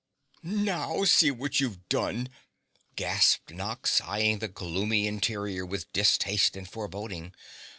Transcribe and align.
"Now, 0.41 1.03
see 1.03 1.29
what 1.29 1.59
you've 1.59 1.87
done!" 1.87 2.29
gasped 2.95 3.53
Nox, 3.53 4.01
eyeing 4.03 4.39
the 4.39 4.47
gloomy 4.47 5.05
interior 5.05 5.63
with 5.63 5.93
distaste 5.93 6.55
and 6.57 6.67
foreboding. 6.67 7.35